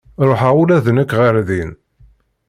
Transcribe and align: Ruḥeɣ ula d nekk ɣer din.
Ruḥeɣ 0.27 0.53
ula 0.61 0.77
d 0.85 0.87
nekk 0.91 1.11
ɣer 1.19 1.35
din. 1.47 1.71